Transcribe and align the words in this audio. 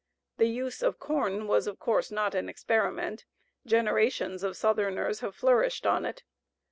The 0.37 0.47
use 0.47 0.81
of 0.81 0.97
corn 0.97 1.45
was, 1.45 1.67
of 1.67 1.77
course, 1.77 2.09
not 2.09 2.33
an 2.33 2.49
experiment 2.49 3.25
generations 3.67 4.41
of 4.41 4.57
Southerners 4.57 5.19
have 5.19 5.35
flourished 5.35 5.85
on 5.85 6.05
it. 6.05 6.23